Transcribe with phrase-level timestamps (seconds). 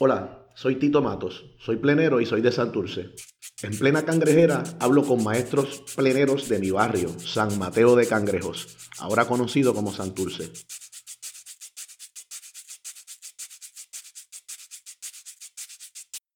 [0.00, 3.14] Hola, soy Tito Matos, soy plenero y soy de Santurce.
[3.62, 9.24] En plena cangrejera hablo con maestros pleneros de mi barrio, San Mateo de Cangrejos, ahora
[9.26, 10.50] conocido como Santurce.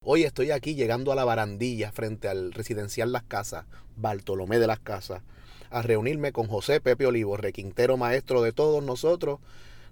[0.02, 3.66] Hoy estoy aquí llegando a la barandilla frente al residencial Las Casas,
[3.96, 5.22] Bartolomé de las Casas,
[5.70, 9.40] a reunirme con José Pepe Olivo, requintero maestro de todos nosotros,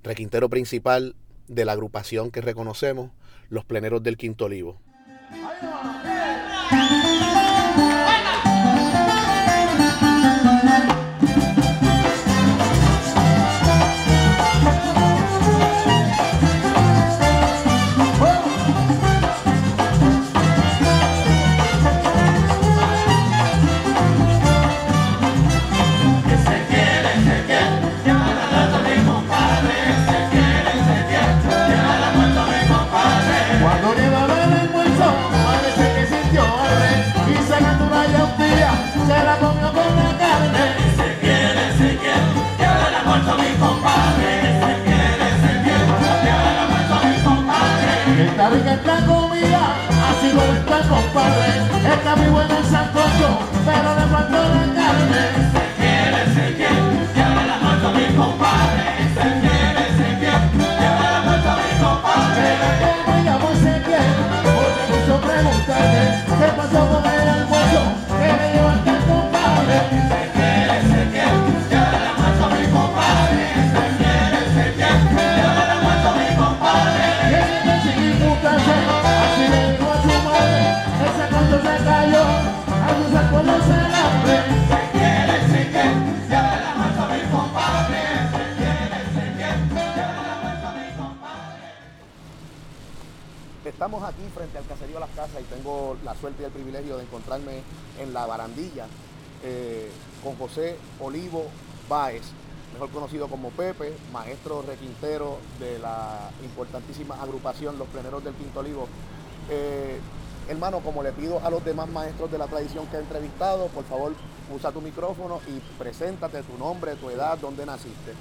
[0.04, 1.16] requintero principal
[1.48, 3.10] de la agrupación que reconocemos,
[3.48, 4.80] los pleneros del Quinto Olivo.
[50.86, 55.22] Está muy bueno el sancocho, pero le faltó la carne.
[55.52, 56.74] Se quiere, se quiere,
[57.14, 58.65] lleva la muerto mi compadre.
[97.16, 97.62] Encontrarme
[97.98, 98.86] en la barandilla
[99.42, 99.90] eh,
[100.22, 101.46] con José Olivo
[101.88, 102.22] Báez,
[102.74, 108.86] mejor conocido como Pepe, maestro requintero de la importantísima agrupación Los Pleneros del Quinto Olivo.
[109.48, 109.98] Eh,
[110.48, 113.84] hermano, como le pido a los demás maestros de la tradición que he entrevistado, por
[113.84, 114.12] favor
[114.54, 118.12] usa tu micrófono y preséntate tu nombre, tu edad, dónde naciste.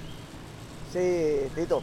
[0.92, 1.82] Sí, Tito,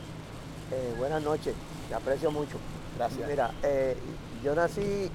[0.72, 1.54] eh, buenas noches,
[1.88, 2.58] te aprecio mucho.
[2.98, 3.30] Gracias.
[3.30, 3.98] Mira, eh,
[4.44, 5.10] yo nací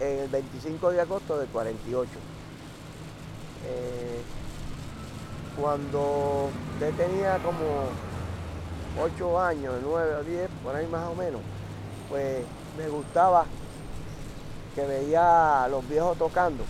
[0.00, 2.10] el 25 de agosto del 48.
[3.66, 4.20] Eh,
[5.60, 6.50] cuando
[6.80, 7.88] yo tenía como
[9.02, 11.40] 8 años, 9 o 10, por ahí más o menos,
[12.08, 12.44] pues
[12.76, 13.44] me gustaba
[14.74, 16.62] que veía a los viejos tocando,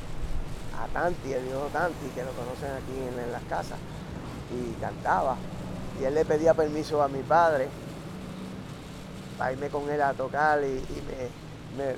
[0.82, 3.78] a Tanti, el viejo Tanti, que lo conocen aquí en, en las casas,
[4.50, 5.36] y cantaba.
[6.00, 7.68] Y él le pedía permiso a mi padre
[9.36, 11.47] para irme con él a tocar y me-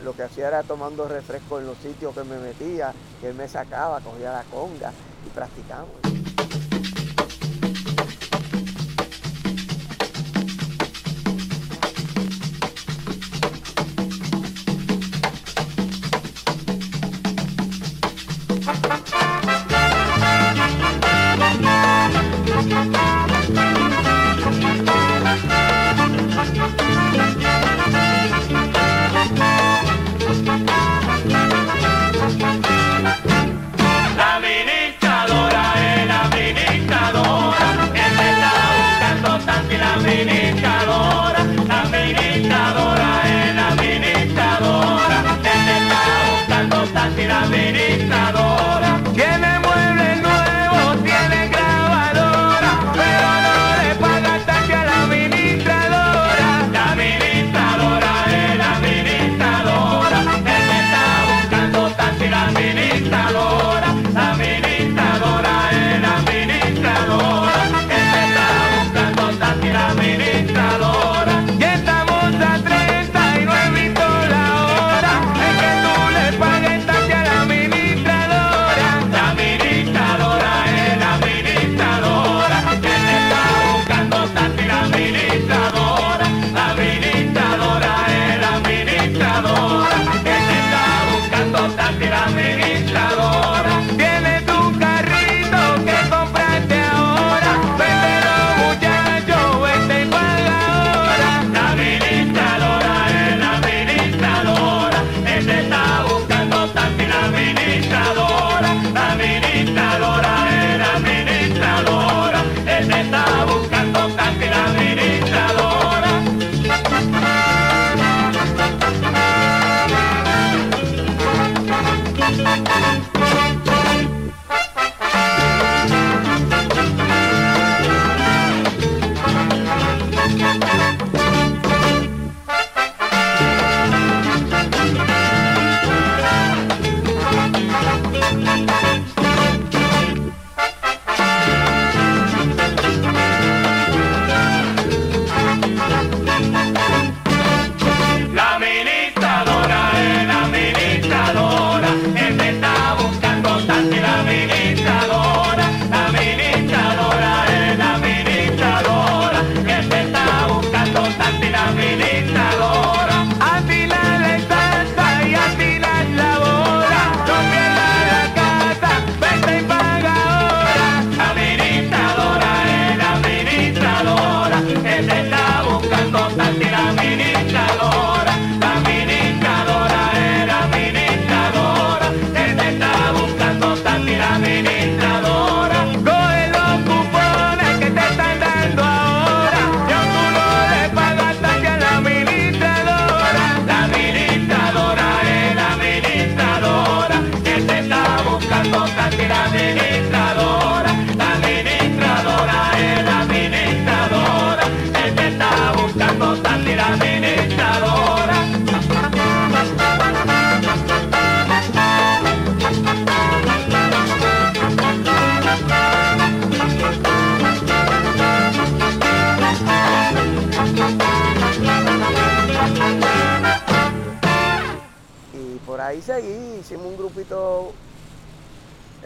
[0.02, 3.48] lo que hacía era tomando refresco en los sitios que me metía, que él me
[3.48, 4.92] sacaba, cogía la conga
[5.26, 6.09] y practicamos.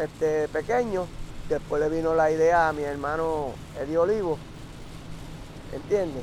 [0.04, 1.06] Este, pequeño.
[1.48, 4.38] Después le vino la idea a mi hermano Eddie Olivo,
[5.72, 6.22] ¿entiendes?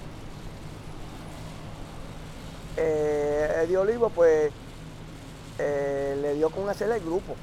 [2.77, 4.51] Eh, Eddie Olivo, pues,
[5.59, 7.35] eh, le dio con hacer el grupo.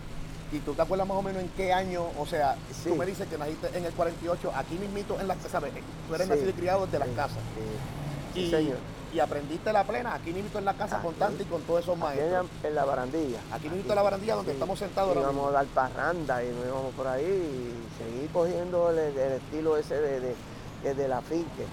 [0.51, 2.07] ¿Y tú te acuerdas más o menos en qué año?
[2.19, 2.89] O sea, Sí.
[2.89, 5.63] tú me dices que naciste en el 48, aquí mismito en las casas.
[6.09, 6.31] Tú eres Sí.
[6.33, 7.39] nacido y criado desde las Sí, casas.
[7.55, 8.35] sí.
[8.35, 8.79] Sí, y, señor.
[9.15, 11.19] Y aprendiste la plena aquí mismito en la casa con Aquí.
[11.21, 12.47] Tanti y con todos esos maestros.
[12.63, 13.39] en la barandilla.
[13.53, 14.57] Aquí mismito en la barandilla donde Sí.
[14.57, 15.49] estamos sentados ahora Íbamos mismo.
[15.49, 19.95] a dar parranda y nos íbamos por ahí y seguir cogiendo el, el estilo ese
[20.01, 20.35] de, de,
[20.83, 21.65] de- de la finque.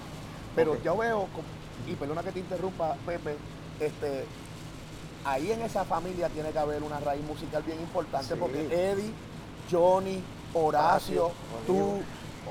[0.54, 0.82] Pero Ok.
[0.82, 1.26] yo veo,
[1.86, 3.36] y perdona que te interrumpa, Pepe,
[3.80, 4.24] este,
[5.24, 8.40] ahí en esa familia tiene que haber una raíz musical bien importante Sí.
[8.40, 8.62] porque
[8.92, 9.12] Eddie,
[9.70, 10.22] Johnny,
[10.54, 11.32] Horacio, Horacio,
[11.66, 12.00] tú, Olivo.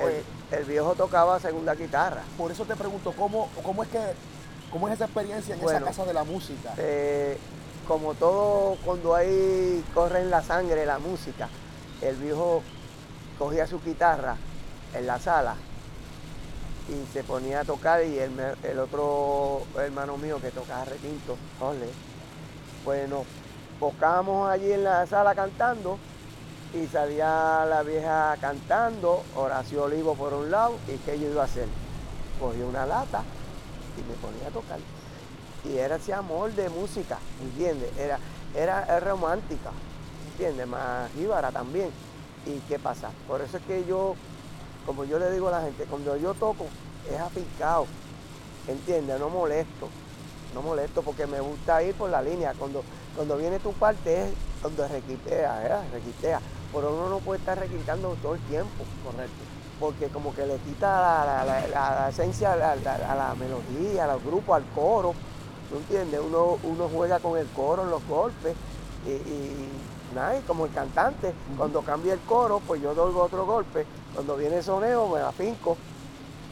[0.10, 2.22] eh, El, el viejo tocaba segunda guitarra.
[2.38, 4.00] por eso te pregunto, ¿cómo, cómo es que,
[4.76, 5.86] cómo es esa experiencia en esa Bueno.
[5.86, 6.74] casa de la música?
[6.78, 7.38] Eh,
[7.88, 11.48] como todo cuando ahí corre en la sangre la música,
[12.02, 12.62] el viejo
[13.40, 14.36] cogía su guitarra
[14.94, 15.56] en la sala
[16.90, 21.90] y se ponía a tocar y el, otro hermano mío que tocaba requinto, Jorge,
[22.84, 23.24] pues nos
[23.80, 25.98] tocábamos allí en la sala cantando
[26.74, 31.46] y salía la vieja cantando, Horacio Olivo por un lado y qué yo iba a
[31.46, 31.70] hacer.
[32.42, 33.24] Cogía una lata
[33.98, 34.80] y me ponía a tocar
[35.68, 37.90] y era ese amor de música, ¿entiendes?
[37.98, 38.20] Era,
[38.56, 39.72] era, romántica,
[40.32, 40.68] ¿entiendes?
[40.68, 41.90] Más jíbara también.
[42.46, 43.10] ¿Y qué pasa?
[43.28, 44.16] Por eso es que yo,
[44.86, 46.68] como yo le digo a la gente, cuando yo toco
[47.12, 47.88] es afincado,
[48.68, 49.20] ¿entiendes?
[49.20, 49.90] No molesto,
[50.54, 52.54] no molesto porque me gusta ir por la línea.
[52.58, 52.84] Cuando,
[53.16, 55.90] cuando viene tu parte es cuando requitea, ¿eh?
[55.92, 56.40] requitea.
[56.72, 58.84] Pero uno no puede estar requitando todo el tiempo.
[59.04, 59.65] Correcto.
[59.80, 64.06] Porque como que le quita la, la- la- esencia a la, la- a la melodía,
[64.06, 65.14] a los grupos, al coro,
[65.70, 66.20] ¿tú entiendes?
[66.24, 68.56] Uno, uno juega con el coro en los golpes
[69.06, 69.70] y, y
[70.14, 74.36] nada, y como el cantante, cuando cambia el coro, pues yo doy otro golpe, cuando
[74.38, 75.78] viene el soneo me afinco.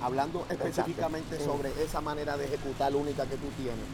[0.02, 3.86] Hablando específicamente sobre esa manera de ejecutar única que tú tienes.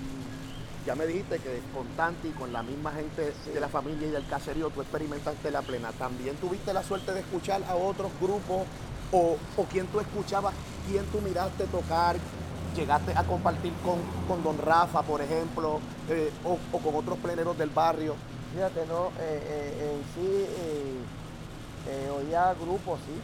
[0.83, 3.51] Ya me dijiste que con Tanti, con la misma gente Sí.
[3.51, 5.91] de la familia y del caserío, tú experimentaste la plena.
[5.91, 8.63] ¿También tuviste la suerte de escuchar a otros grupos
[9.11, 10.53] o, o quién tú escuchabas,
[10.87, 12.15] quién tú miraste tocar?
[12.75, 17.57] ¿Llegaste a compartir con, con Don Rafa, por ejemplo, eh, o, o con otros pleneros
[17.57, 18.15] del barrio?
[18.53, 20.45] Fíjate, no, eh, eh, en sí
[22.11, 23.19] oía grupos, sí.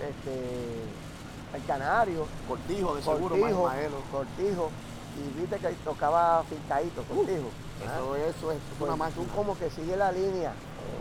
[0.00, 3.96] Este, el Canario, Cortijo, de seguro, Cortijo, Maelo.
[4.12, 4.70] Cortijo,
[5.16, 7.48] y viste que tocaba fincadito, Cortijo.
[7.86, 7.96] Ah.
[7.96, 10.52] Eso, eso es Pues tú como que sigue la línea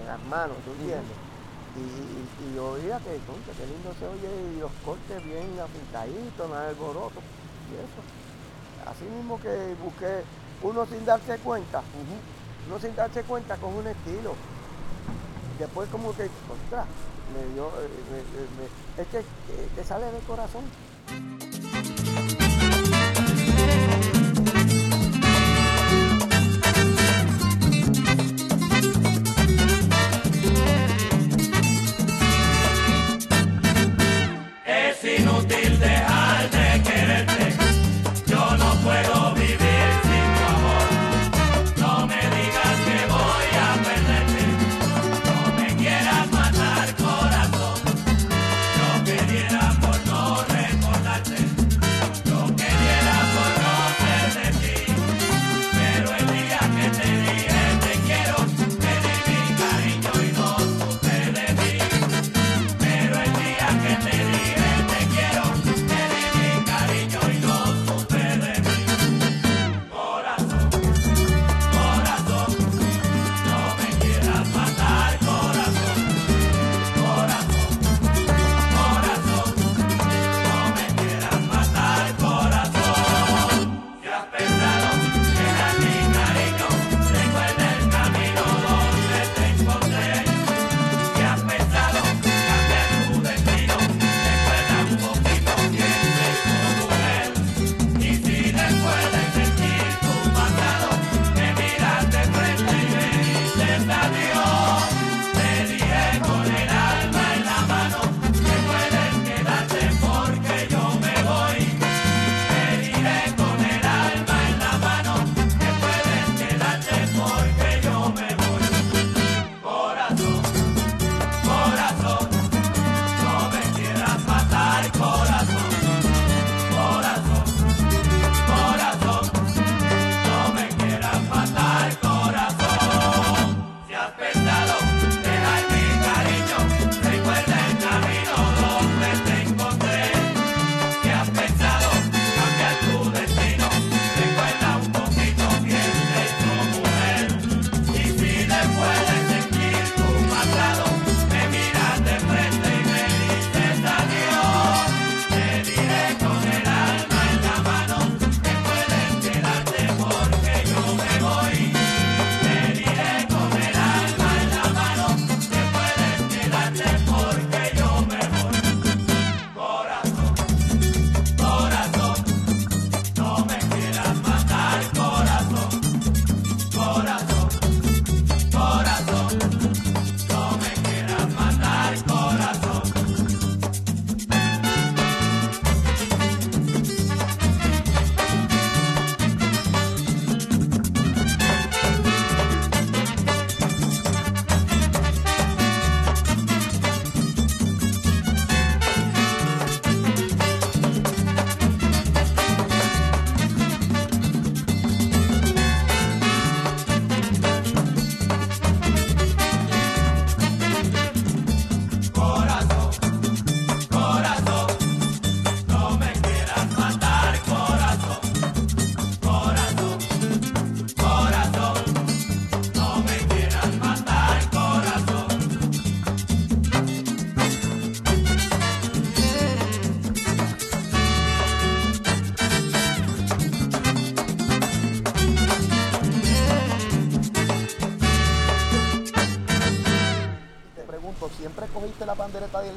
[0.01, 1.26] en las manos, ¿tú entiendes?
[1.77, 5.45] Y, y, y yo oía que, concha, qué lindo se oye y los cortes bien
[5.61, 7.21] afincaditos, nada alboroto
[7.69, 8.01] y eso.
[8.89, 10.23] Así mismo que busqué
[10.63, 11.81] uno sin darse cuenta,
[12.67, 14.33] uno sin darse cuenta con un estilo.
[15.59, 16.85] Después como que, contra,
[17.33, 20.63] me dio, eh, me- me- me- es que eh, te sale del corazón.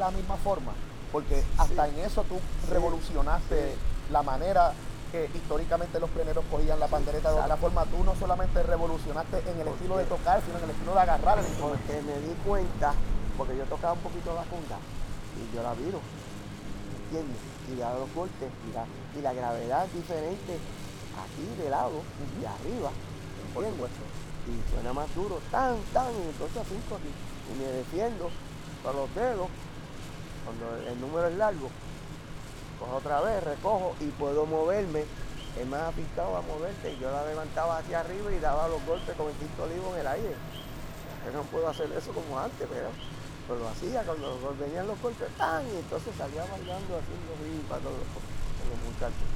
[0.00, 0.72] La misma forma?
[1.12, 3.76] Porque hasta en eso tú revolucionaste
[4.10, 4.72] la manera
[5.12, 7.84] que históricamente los pleneros cogían la pandereta de otra forma.
[7.84, 11.38] Tú no solamente revolucionaste en el estilo de tocar, sino en el estilo de agarrar
[11.38, 11.82] el instrumento.
[11.86, 12.94] Porque me di cuenta,
[13.36, 14.78] porque yo tocaba un poquito la funda
[15.36, 16.00] y yo la viro,
[17.04, 17.38] ¿entiendes?
[17.70, 18.84] Y le los golpes y la,
[19.18, 20.58] y la gravedad es diferente
[21.14, 22.02] aquí de lado
[22.40, 22.90] y arriba,
[23.54, 23.90] ¿entiendes?
[24.46, 28.30] Y suena más duro, tan, tan, y entonces aquí y me defiendo
[28.82, 29.48] con los dedos,
[30.50, 31.70] cuando el, número es largo,
[32.78, 35.04] cojo otra vez, recojo y puedo moverme.
[35.58, 39.26] Es más afincado a moverte yo la levantaba hacia arriba y daba los golpes con
[39.28, 40.34] el quinto olivo en el aire.
[41.26, 42.88] Yo no puedo hacer eso como antes, pero,
[43.46, 45.66] pero lo hacía cuando venían los golpes, ¡tan!
[45.66, 47.92] y entonces salía bailando haciendo así para los,
[48.70, 49.26] los muchachos.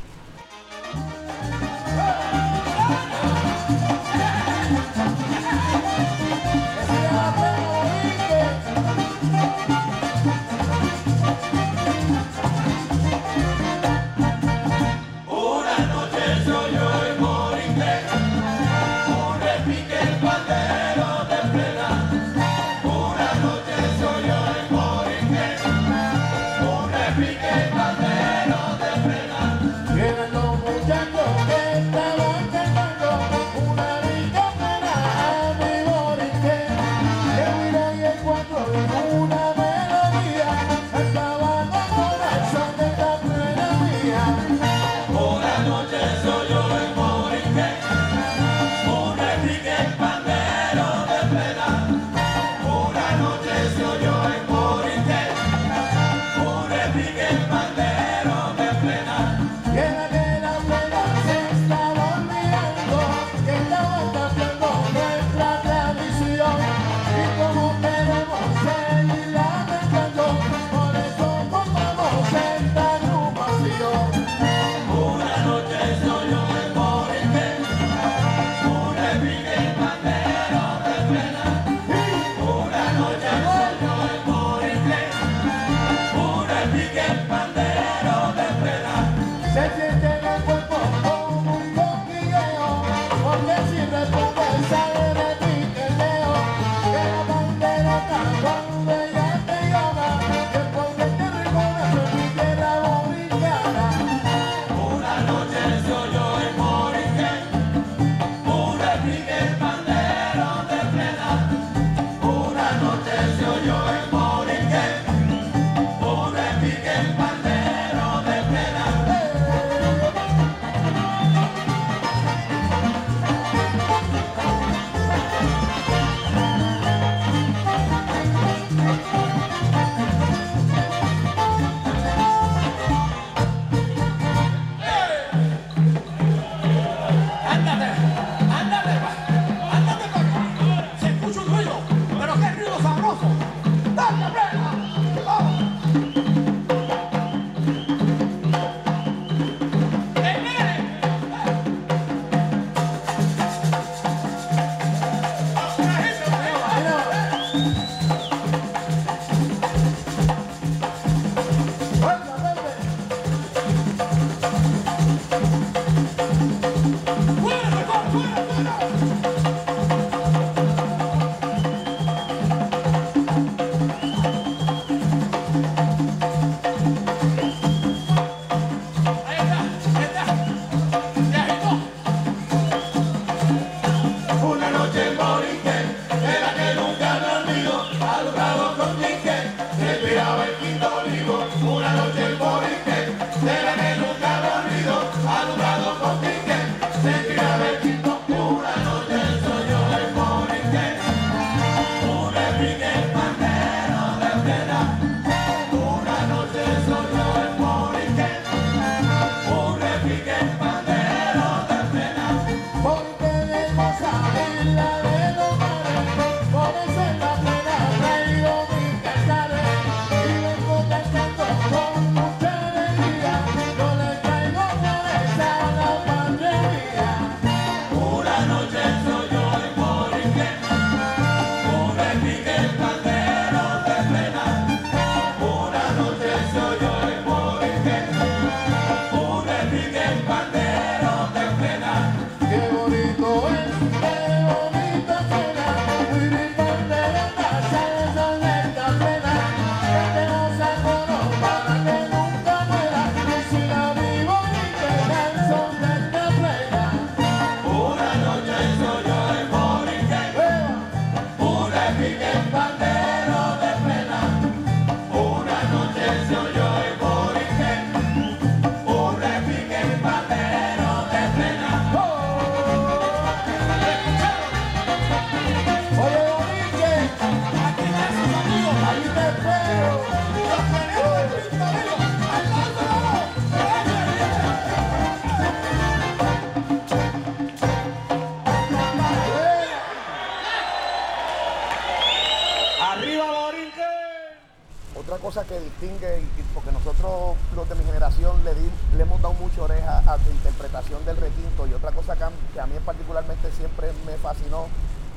[295.55, 299.63] Que distingue, y- porque nosotros los de mi generación le, di- le hemos dado mucha
[299.63, 301.67] oreja a tu interpretación del requinto.
[301.67, 304.67] Y otra cosa que a, que a mí particularmente siempre me fascinó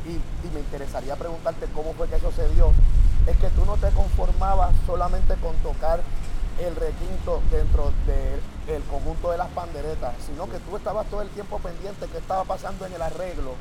[0.06, 0.12] y,
[0.46, 2.72] y me interesaría preguntarte cómo fue que eso se dio,
[3.26, 6.00] es que tú no te conformabas solamente con tocar
[6.60, 11.60] el requinto dentro del conjunto de las panderetas, sino que tú estabas todo el tiempo
[11.60, 13.54] pendiente qué estaba pasando en el arreglo.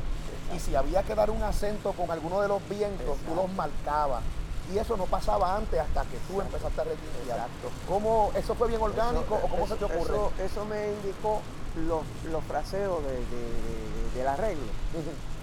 [0.55, 4.23] Y si había que dar un acento con alguno de los vientos, tú los marcabas.
[4.73, 7.39] Y eso no pasaba antes hasta que tú empezaste a requintear.
[7.39, 7.71] Exacto.
[7.89, 10.15] ¿Cómo, ¿Eso fue bien orgánico Eso- o cómo eso- se te ocurre?
[10.15, 11.41] Eso, eso me indicó
[11.87, 12.03] los,
[12.33, 14.65] los fraseos de, de- de- del arreglo,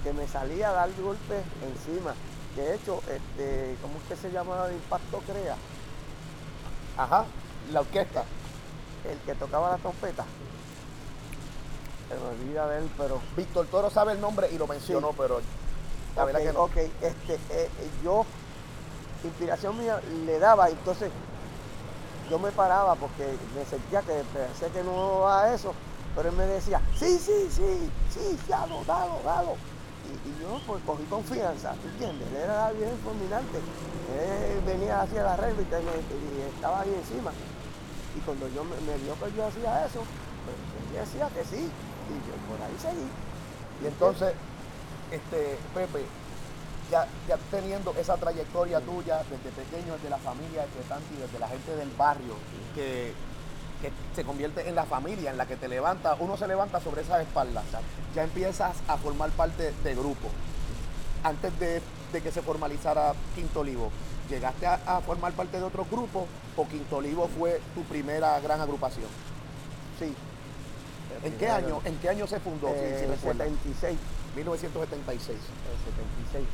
[0.03, 2.13] que me salía a dar golpes encima.
[2.57, 5.55] De hecho, este, ¿cómo es que se llama el impacto crea?
[6.97, 7.25] Ajá,
[7.71, 8.23] la orquesta.
[9.09, 10.25] El que tocaba la trompeta.
[12.09, 15.15] Se me olvida de él, pero Víctor Toro sabe el nombre y lo mencionó, Sí.
[15.17, 15.41] pero
[16.15, 16.63] la verdad Ok, que no.
[16.63, 17.39] ok, este, eh,
[17.79, 18.25] eh, yo,
[19.27, 21.11] inspiración mía le daba, entonces
[22.29, 25.73] yo me paraba porque me sentía que pensé que no a eso,
[26.15, 29.55] pero él me decía, sí, sí, sí, sí, dalo, dalo, dalo.
[30.03, 32.27] Y, y yo pues cogí confianza, ¿tú entiendes?
[32.29, 33.57] Él era bien fulminante.
[33.59, 35.23] Él venía hacia
[35.61, 37.31] y, te- y estaba ahí encima.
[38.15, 40.07] Y cuando yo me, me vio que yo hacía eso,
[40.43, 41.71] pues él decía que sí.
[42.09, 43.15] Y yo por ahí seguí.
[43.79, 44.35] Y entonces,
[45.11, 46.05] este, Pepe,
[46.93, 51.47] ya, ya teniendo esa trayectoria tuya desde pequeño, desde la familia de Chetanti, desde la
[51.47, 52.35] gente del barrio,
[52.75, 53.13] que,
[53.81, 57.01] que se convierte en la familia en la que te levanta, uno se levanta sobre
[57.01, 57.63] esas espaldas,
[58.13, 60.29] ya empiezas a formar parte de grupo.
[61.23, 63.89] Antes de, de que se formalizara Quinto Olivo,
[64.29, 68.61] ¿llegaste a, a formar parte de otro grupo o Quinto Olivo fue tu primera gran
[68.61, 69.07] agrupación?
[69.97, 70.13] Sí.
[71.23, 72.67] ¿En qué año, en qué año se fundó?
[72.67, 73.47] si- si Eh, recuerdas?
[73.47, 73.97] 76.
[74.35, 75.37] 1976.
[75.39, 75.77] el
[76.33, 76.45] 76.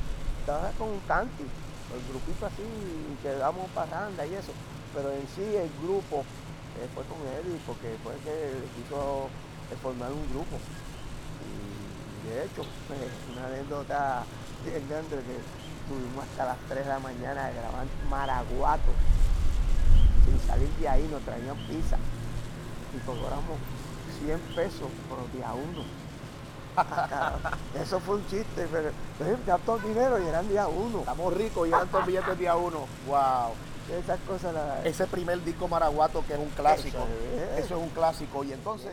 [0.50, 2.66] Estaba con un tanti, el grupito así,
[3.22, 4.50] que damos parranda y eso.
[4.96, 6.26] Pero en sí el grupo
[6.82, 9.30] eh, fue con Eddie porque fue el que quiso
[9.70, 10.58] eh, formar un grupo.
[11.46, 14.24] Y de hecho, eh, una anécdota
[14.66, 15.38] bien grande que
[15.86, 18.90] tuvimos hasta las 3 de la mañana grabando Maraguato.
[20.26, 22.00] Sin salir de ahí nos traían pizza
[22.98, 23.62] y cobramos
[24.26, 25.99] 100 pesos por día uno.
[27.82, 28.92] Eso fue un chiste, pero
[29.46, 31.00] gastó dinero y eran día uno.
[31.00, 32.88] Estamos ricos y tantos billetes día uno.
[33.08, 33.54] Wow.
[34.04, 34.86] Esas cosas las...
[34.86, 36.98] Ese primer disco Maraguato que es un clásico.
[36.98, 37.66] Eso es.
[37.66, 38.44] Eso es un clásico.
[38.44, 38.92] Y entonces,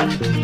[0.00, 0.39] en las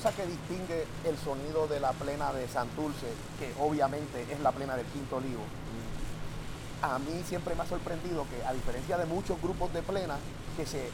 [0.00, 3.06] cosa que distingue el sonido de la plena de Santurce,
[3.38, 5.42] que obviamente es la plena del Quinto Olivo,
[6.80, 10.16] a mí siempre me ha sorprendido que a diferencia de muchos grupos de plena
[10.56, 10.88] que se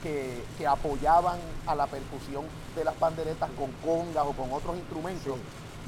[0.00, 2.44] que, que apoyaban a la percusión
[2.76, 5.38] de las panderetas con congas o con otros instrumentos,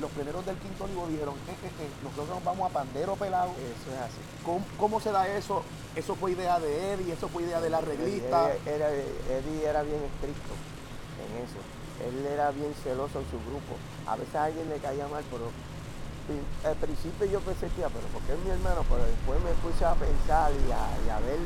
[0.00, 3.50] los pleneros del Quinto Olivo dijeron, "Eh, eh, eh, nosotros nos vamos a pandero pelado.
[3.50, 4.18] Eso es así.
[4.44, 5.62] ¿Cómo, cómo se da eso?
[5.94, 8.52] Eso fue idea de Eddie, eso fue idea del arreglista.
[8.52, 10.54] Eddie era, Eddie era bien estricto
[11.22, 11.58] en eso.
[12.02, 13.78] Él era bien celoso en su grupo.
[14.06, 15.50] A veces a alguien le caía mal, pero
[16.64, 19.94] al principio yo pensé que, pero porque es mi hermano, pero después me puse a
[19.94, 21.38] pensar y a, ver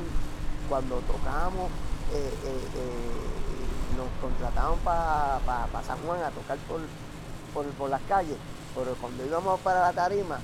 [0.69, 1.69] cuando tocábamos,
[2.15, 6.81] eh, eh, eh, nos contrataban para San Juan a tocar por,
[7.53, 8.37] por, por las calles,
[8.75, 10.39] pero cuando íbamos para la tarima,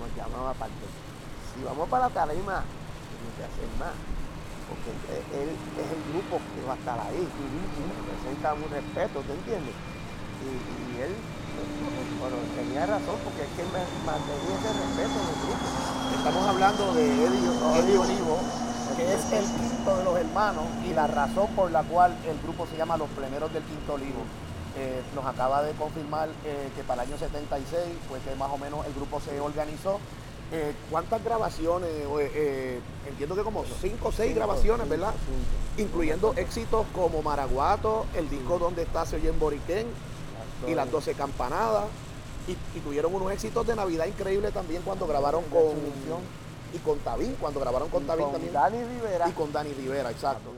[0.00, 0.86] nos llamaba aparte.
[1.54, 3.92] Si vamos para la tarima, tenemos que hacer más
[4.70, 4.94] porque
[5.34, 9.74] él es el grupo que va a estar ahí, representa un respeto, ¿te entiendes?
[10.46, 11.12] Y, y él,
[12.22, 13.66] bueno, tenía razón, porque es que
[14.06, 15.66] mantenía ese respeto en el grupo.
[16.14, 18.38] Estamos hablando de Eddie, Olivo,
[18.96, 22.66] que es el quinto de los hermanos y la razón por la cual el grupo
[22.66, 24.22] se llama Los Pleneros del Quinto Olivo.
[24.78, 27.66] Eh, nos acaba de confirmar eh, que para el año 76
[28.08, 29.98] fue que más o menos el grupo se organizó.
[30.52, 31.88] Eh, ¿Cuántas grabaciones?
[31.88, 35.14] Eh, eh, entiendo que como cinco o seis Cinco, grabaciones, cinco, ¿verdad?
[35.24, 35.82] cinco.
[35.88, 39.86] Incluyendo éxitos como Maraguato, el disco Donde está se oye en Boriquén
[40.66, 41.84] y las 12 campanadas.
[42.48, 45.70] Y, y tuvieron unos éxitos de Navidad increíbles también cuando grabaron con
[46.72, 48.52] y con Tabín, cuando grabaron con Y Tabín con también.
[48.52, 49.28] Dani Rivera.
[49.28, 50.50] Y con Dani Rivera, exacto.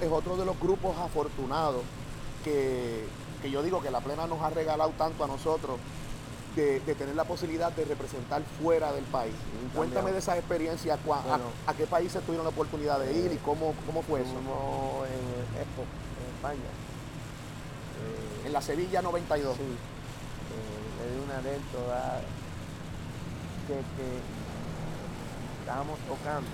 [0.00, 1.82] Es otro de los grupos afortunados
[2.44, 3.04] que,
[3.42, 5.78] que yo digo que la plena nos ha regalado tanto a nosotros
[6.54, 9.34] de, de tener la posibilidad de representar fuera del país.
[9.74, 11.44] Cuéntame de esa experiencia, cua- a- Bueno.
[11.66, 14.30] a, qué países tuvieron la oportunidad de ir y cómo, cómo fue eso?
[14.30, 16.70] Estuvimos en Expo, en España.
[18.00, 19.56] Eh, En la Sevilla 92.
[19.56, 22.20] Sí, eh, le di una anécdota
[23.66, 24.08] que, que
[25.60, 26.46] estábamos tocando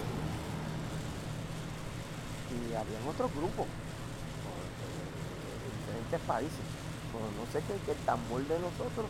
[2.53, 6.65] y habían otros grupos eh, de diferentes países.
[7.13, 9.07] Bueno, no sé qué, que el tambor de nosotros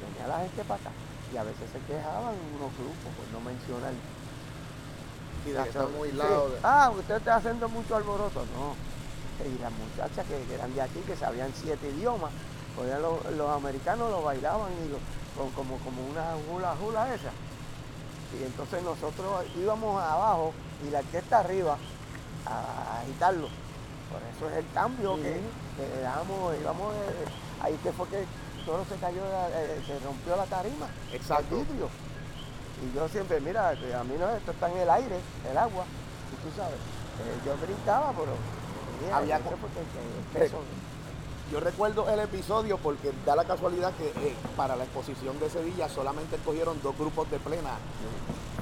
[0.00, 0.90] venía la gente para acá
[1.32, 3.92] y a veces se quejaban unos grupos, por no mencionar.
[5.44, 6.16] Y de que está muy Sí.
[6.16, 6.52] loud.
[6.62, 8.44] Ah, usted está haciendo mucho alboroto.
[8.54, 8.76] No.
[9.44, 12.30] Y las muchachas que, que eran de aquí, que sabían siete idiomas,
[12.76, 15.00] pues los, los americanos lo bailaban y lo-
[15.36, 17.32] con- como, como una hula hula esa.
[18.38, 20.52] Y entonces nosotros íbamos abajo
[20.86, 21.76] y la orquesta arriba
[22.46, 23.48] a, agitarlo.
[24.10, 25.40] Por eso es el cambio que,
[25.76, 27.24] que damos, íbamos, eh,
[27.62, 28.24] ahí que fue que
[28.66, 29.22] todo se cayó,
[29.54, 31.56] eh, se rompió la tarima, Exacto.
[31.56, 31.88] el vidrio.
[32.82, 35.18] Y yo siempre, mira, a mí no, esto está en el aire,
[35.50, 35.84] el agua,
[36.32, 38.32] y tú sabes, eh, yo brincaba, pero
[39.02, 40.62] mira, Había yo sé porque que- que eso-
[41.52, 45.86] Yo recuerdo el episodio porque da la casualidad que eh, para la exposición de Sevilla
[45.86, 47.72] solamente escogieron dos grupos de plena.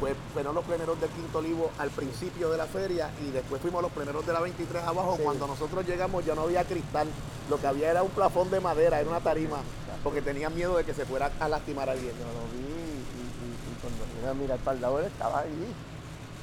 [0.01, 3.81] Pues fueron los pleneros del Quinto Olivo al principio de la feria y después fuimos
[3.83, 5.15] los pleneros de la 23 abajo.
[5.17, 5.23] Sí.
[5.23, 7.07] Cuando nosotros llegamos ya no había cristal,
[7.49, 9.59] lo que había era un plafón de madera, era una tarima,
[10.03, 12.11] porque tenían miedo de que se fuera a lastimar a alguien.
[12.19, 15.39] yo lo vi y, y- y cuando vine a mirar para el lado él estaba
[15.41, 15.73] allí.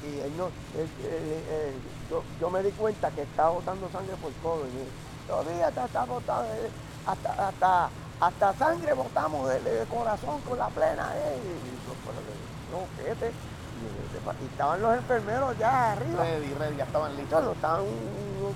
[0.00, 1.74] Y él no, él- él- él-
[2.08, 4.64] yo, yo me di cuenta que estaba botando sangre por todo.
[4.66, 6.70] Y todavía eh,
[7.06, 11.12] hasta, hasta, hasta sangre botamos del del corazón con la plena.
[11.16, 11.36] eh.
[11.36, 13.30] Y pero que- no, fíjate.
[13.30, 16.22] Y, y estaban los enfermeros ya arriba.
[16.24, 17.44] Ready, ready, ya estaban listos.
[17.44, 17.84] lo estaban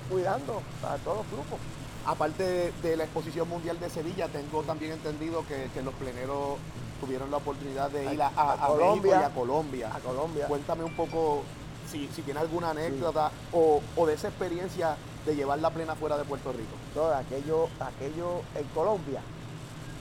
[0.09, 1.59] cuidando a todos los grupos.
[2.05, 6.57] Aparte de, de la exposición mundial de Sevilla, tengo también entendido que, que los pleneros
[6.99, 9.19] tuvieron la oportunidad de ir a, a- A a México Colombia.
[9.21, 9.91] y a Colombia.
[9.95, 10.47] A Colombia.
[10.47, 11.43] Cuéntame un poco
[11.89, 16.17] si, si tiene alguna anécdota o, o de esa experiencia de llevar la plena fuera
[16.17, 16.75] de Puerto Rico.
[16.93, 19.21] todo aquello, aquello en Colombia.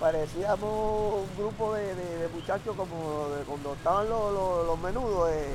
[0.01, 5.55] Parecíamos un grupo de, muchachos como de cuando estaban los, menudos, eh,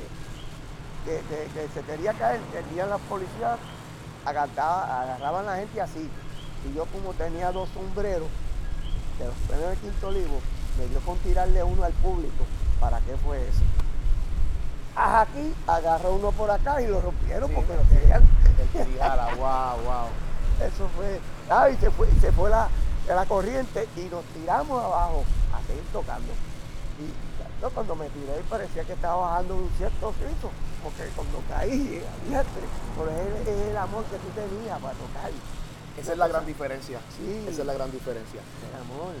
[1.04, 3.58] que, se quería caer, querían las policías,
[4.24, 6.08] agarraba- agarraban a la gente así.
[6.68, 8.28] Y yo como tenía dos sombreros
[9.18, 10.40] de los premios de Quinto Olivo,
[10.78, 12.44] me dio con tirarle uno al público.
[12.80, 13.60] ¿Para qué fue eso?
[15.00, 18.22] Aquí, agarró uno por acá y lo rompieron Sí, porque lo querían.
[18.74, 20.08] El wow, wow.
[20.66, 21.20] Eso fue.
[21.48, 22.68] Ah, y se fue, se fue la,
[23.06, 25.22] la corriente y nos tiramos abajo
[25.54, 26.32] a seguir tocando.
[26.98, 30.50] Y yo cuando me tiré parecía que estaba bajando un cierto piso,
[30.82, 32.62] porque cuando caí, vientre,
[32.96, 35.30] por es, es el amor que tú tenías para tocar.
[35.96, 36.98] Esa es la gran diferencia.
[37.16, 37.44] Sí.
[37.48, 38.40] Esa es la gran diferencia.
[38.68, 39.14] El amor.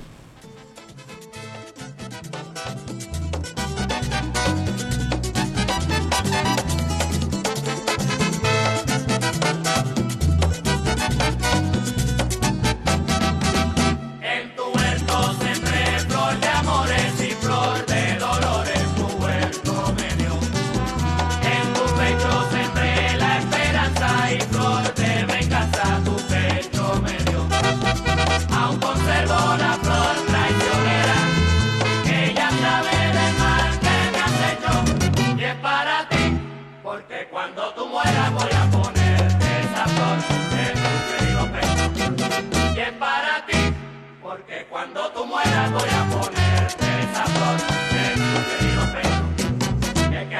[44.78, 47.58] Cuando tú mueras voy a ponerte esa flor
[47.98, 50.08] en tu querido pecho.
[50.08, 50.36] Que el que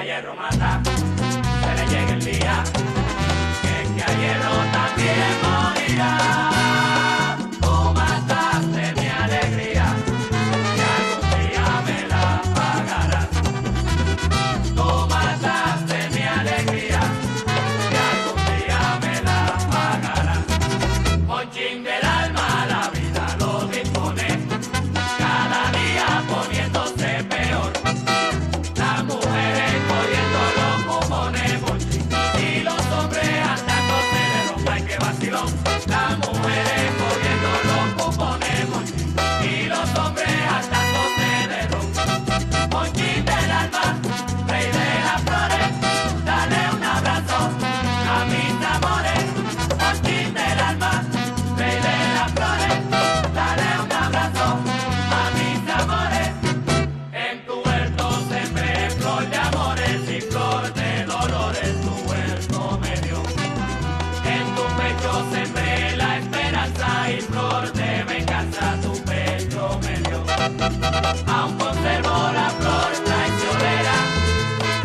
[71.26, 73.94] Aún conservo la flor traicionera,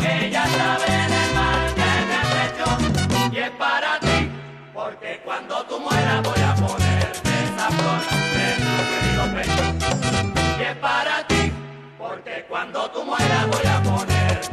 [0.00, 2.66] ella sabe del mal que me has hecho
[3.32, 4.30] y es para ti,
[4.72, 8.00] porque cuando tú mueras voy a ponerte esa flor
[8.46, 9.64] en tu querido pecho.
[10.58, 11.52] Y es para ti,
[11.98, 14.43] porque cuando tú mueras voy a ponerte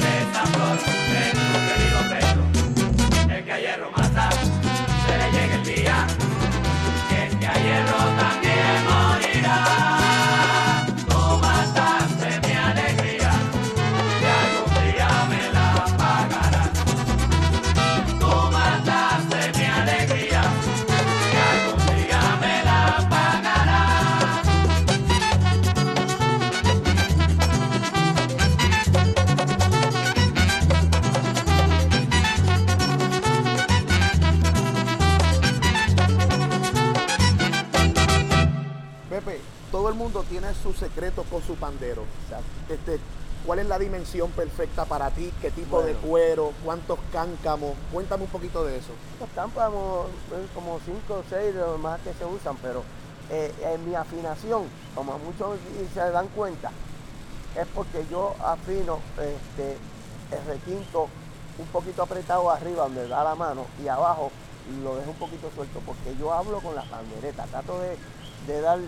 [40.42, 42.04] tiene sus secretos con su pandero.
[42.70, 43.00] Este,
[43.46, 45.32] ¿Cuál es la dimensión perfecta para ti?
[45.42, 46.54] ¿Qué tipo de cuero?
[46.64, 47.76] ¿Cuántos cáncamos?
[47.92, 48.92] Cuéntame un poquito de eso.
[49.20, 52.84] Los cámpamos eh, como cinco o seis de los más que se usan, pero
[53.32, 54.64] eh, en mi afinación,
[54.94, 55.58] como muchos
[55.94, 56.72] se dan cuenta,
[57.60, 59.78] es porque yo afino este,
[60.38, 61.08] el requinto
[61.58, 64.32] un poquito apretado arriba donde da la mano y abajo
[64.84, 67.98] lo dejo un poquito suelto porque yo hablo con la pandereta, trato de,
[68.48, 68.80] de dar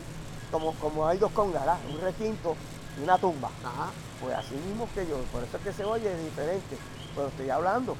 [0.54, 2.56] como, como hay dos congas, un requinto
[2.98, 3.50] y una tumba.
[3.66, 3.90] Ajá.
[4.22, 6.78] Pues así mismo que yo, por eso es que se oye diferente,
[7.16, 7.96] pero estoy hablando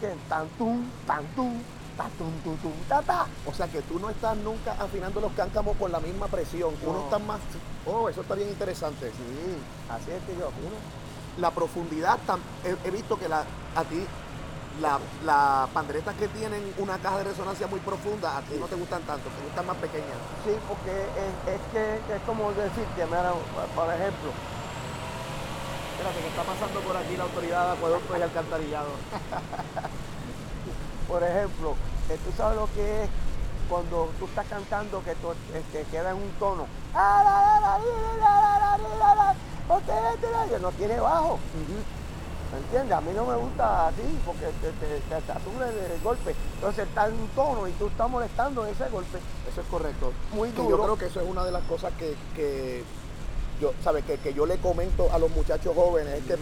[0.00, 1.52] que tantum, tantum,
[1.96, 3.26] tatum, tutum, ta, ta.
[3.46, 6.74] O sea que tú no estás nunca afinando los cáncamos con la misma presión.
[6.82, 7.04] Uno No.
[7.04, 7.40] está más.
[7.86, 9.10] Oh, eso está bien interesante.
[9.10, 9.56] Sí,
[9.90, 10.76] así es que yo afino.
[11.38, 12.18] La profundidad,
[12.64, 13.40] he, he visto que la,
[13.76, 14.02] a ti,
[14.80, 18.76] la- las panderetas que tienen una caja de resonancia muy profunda, a ti no te
[18.76, 20.16] gustan tanto, te gustan más pequeñas.
[20.44, 23.32] Sí, porque es, es que es como decirte, mira,
[23.74, 24.30] por ejemplo,
[25.96, 28.86] Espérate, que está pasando por aquí la autoridad de acueducto y alcantarillado.
[31.08, 31.74] por ejemplo,
[32.06, 33.10] que tú sabes lo que es
[33.70, 36.66] cuando tú estás cantando que tú, este, queda en un tono.
[40.50, 41.38] Que no tiene bajo.
[42.52, 42.92] ¿Me entiendes?
[42.96, 46.34] A mí no me gusta así porque te, te, te el, golpe.
[46.54, 49.18] Entonces está en un tono y tú estás molestando en ese golpe.
[49.50, 50.12] Eso es correcto.
[50.32, 50.70] Muy Y duro.
[50.70, 52.84] yo creo que eso es una de las cosas que, que
[53.60, 54.04] yo, ¿sabes?
[54.04, 56.36] Que, que yo le comento a los muchachos jóvenes, es que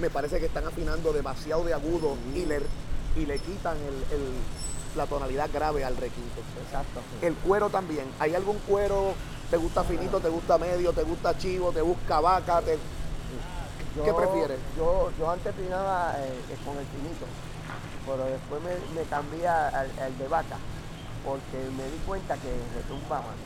[0.00, 2.60] me, parece que están afinando demasiado de agudo y le,
[3.16, 4.34] y le quitan el- el-
[4.96, 6.40] la tonalidad grave al requinto.
[6.64, 7.00] Exacto.
[7.20, 8.06] El cuero también.
[8.18, 9.12] ¿Hay algún cuero?
[9.50, 10.20] ¿Te gusta finito?
[10.20, 10.92] ¿Te gusta medio?
[10.92, 11.70] ¿Te gusta chivo?
[11.70, 12.62] ¿Te gusta vaca?
[12.62, 12.78] te-
[14.04, 14.58] ¿Qué prefieres?
[14.76, 17.26] Yo, yo antes pinaba eh, eh, con el finito,
[18.04, 20.56] pero después me, me cambié al, al de vaca,
[21.24, 23.36] porque me di cuenta que retumba más.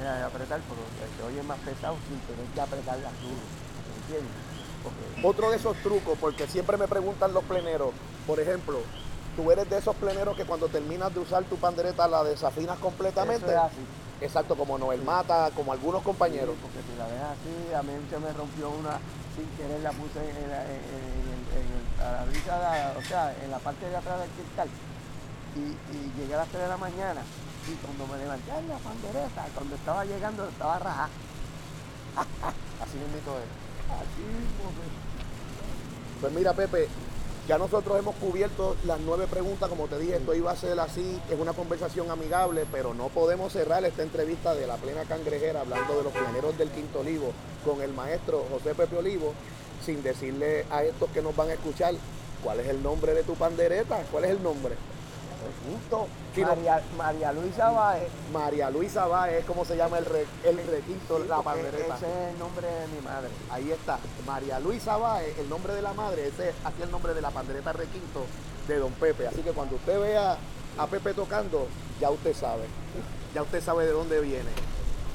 [0.00, 0.82] Era de apretar, pero
[1.16, 3.44] se oye más pesado sin tener que apretar las duro.
[3.88, 4.32] ¿Me entiendes?
[4.82, 7.94] Porque Otro de esos trucos, porque siempre me preguntan los pleneros,
[8.26, 8.80] por ejemplo,
[9.36, 13.46] tú eres de esos pleneros que cuando terminas de usar tu pandereta la desafinas completamente.
[13.46, 13.86] eso es así.
[14.20, 16.54] Exacto, como Noel Mata, como algunos compañeros.
[16.56, 18.98] Sí, porque si la dejas así, a mí se me rompió una
[19.36, 23.50] sin querer, la puse en, la- en- en- en- a la brisa, o sea, en
[23.50, 24.68] la parte de atrás del cristal.
[25.56, 25.60] Y,
[25.92, 27.20] y llegué a las 3 de la mañana
[27.68, 31.08] y cuando me levanté en la pandereta, cuando estaba llegando estaba rajada.
[32.16, 33.48] Así mismo es.
[33.92, 34.64] Así mismo.
[34.76, 34.88] pues.
[36.20, 36.88] Pues mira, Pepe,
[37.48, 41.20] Ya nosotros hemos cubierto las nueve preguntas, como te dije, esto iba a ser así,
[41.30, 45.96] es una conversación amigable, pero no podemos cerrar esta entrevista de la plena cangrejera hablando
[45.96, 47.30] de los planeros del Quinto Olivo
[47.64, 49.32] con el maestro José Pepe Olivo,
[49.84, 51.94] sin decirle a estos que nos van a escuchar
[52.42, 54.74] cuál es el nombre de tu pandereta, cuál es el nombre.
[55.46, 56.48] Requinto, Sí, no.
[56.48, 58.08] María, María Luisa Báez.
[58.32, 61.96] María Luisa Báez, es como se llama el, re- el requinto, Sí, la pandereta.
[61.96, 63.28] Ese es el nombre de mi madre.
[63.50, 67.14] Ahí está, María Luisa Báez, el nombre de la madre, ese es aquí el nombre
[67.14, 68.24] de la pandereta requinto
[68.68, 69.26] de Don Pepe.
[69.28, 70.36] Así que cuando usted vea
[70.78, 71.66] a Pepe tocando,
[72.00, 72.64] ya usted sabe,
[73.34, 74.50] ya usted sabe de dónde viene.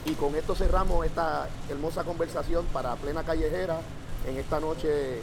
[0.05, 3.79] Y con esto cerramos esta hermosa conversación para plena callejera
[4.27, 5.21] en esta noche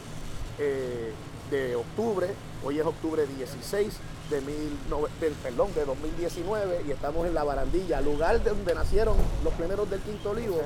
[0.57, 1.13] eh,
[1.51, 2.27] de octubre.
[2.63, 3.93] Hoy es octubre 16
[4.29, 4.77] de, mil
[5.19, 9.89] del, perdón, de 2019 y estamos en la barandilla, lugar de donde nacieron los pleneros
[9.89, 10.57] del Quinto Olivo,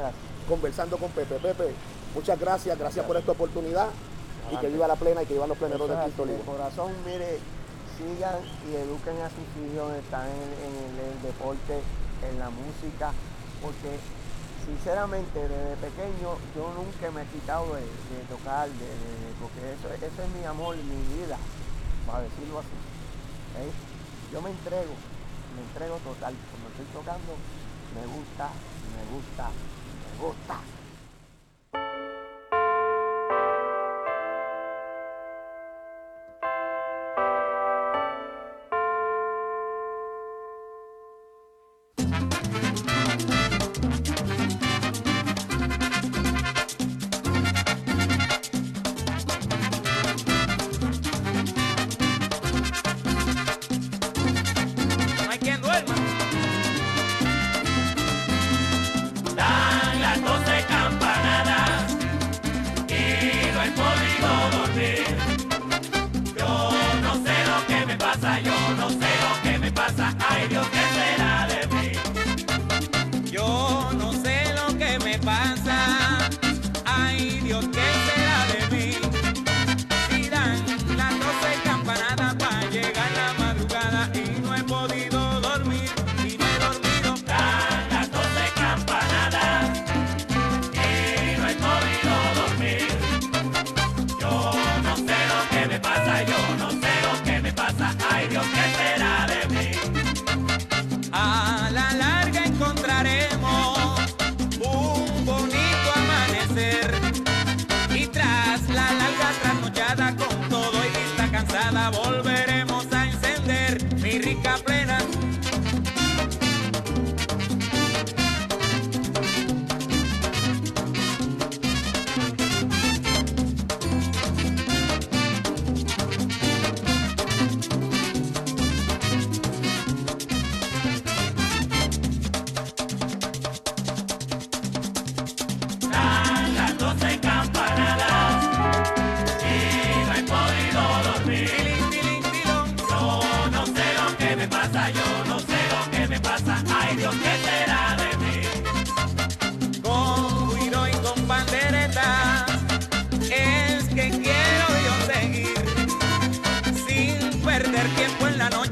[0.48, 1.36] conversando con Pepe.
[1.36, 1.72] Pepe,
[2.16, 3.88] muchas gracias, gracias por esta oportunidad
[4.52, 6.52] y que viva la plena y que vivan los pleneros del Quinto de Olivo.
[6.52, 7.40] corazón, mire,
[7.98, 8.40] sigan
[8.70, 11.80] y eduquen a sus hijos, están en, en el, el deporte,
[12.30, 13.12] en la música,
[13.62, 14.00] porque
[14.66, 19.88] sinceramente desde pequeño yo nunca me he quitado de, de tocar, de, de- porque eso,
[19.94, 21.38] eso es mi amor, mi vida,
[22.08, 22.76] para decirlo así.
[24.32, 24.96] Yo me entrego,
[25.56, 26.36] me entrego total.
[26.50, 27.38] Cuando estoy tocando,
[27.94, 28.52] me gusta,
[28.92, 29.52] me gusta,
[30.02, 30.83] me gusta.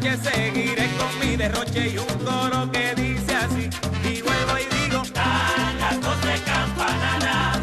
[0.01, 3.69] Noche seguiré con mi derroche y un coro que dice así
[4.03, 7.59] y vuelvo y digo Dan las doce campanadas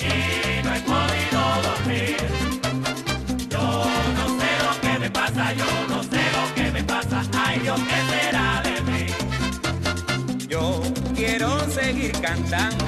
[0.00, 2.16] y no he podido dormir.
[3.50, 3.84] Yo
[4.16, 7.22] no sé lo que me pasa, yo no sé lo que me pasa.
[7.32, 9.06] Ay Dios, ¿qué será de mí?
[10.48, 10.82] yo
[11.14, 12.85] quiero seguir cantando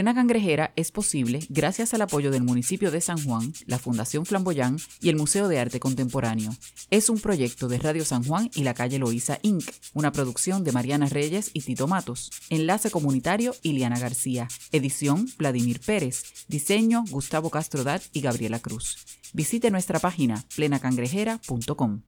[0.00, 4.78] Plena Cangrejera es posible gracias al apoyo del municipio de San Juan, la Fundación Flamboyán
[5.02, 6.52] y el Museo de Arte Contemporáneo.
[6.88, 10.72] Es un proyecto de Radio San Juan y la calle Loíza Inc., una producción de
[10.72, 12.30] Mariana Reyes y Tito Matos.
[12.48, 14.48] Enlace comunitario Iliana García.
[14.72, 16.22] Edición Vladimir Pérez.
[16.48, 19.04] Diseño Gustavo Castrodat y Gabriela Cruz.
[19.34, 21.98] Visite nuestra página plenacangrejera.com.